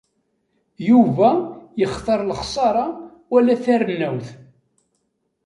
[0.89, 1.29] Yuba
[1.79, 2.85] yextar lexsara
[3.31, 4.27] wala tarennawt.